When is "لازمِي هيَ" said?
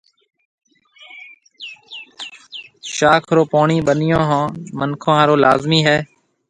5.43-5.97